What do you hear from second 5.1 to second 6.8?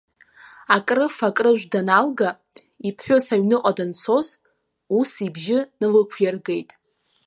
ибжьы налықәиргеит.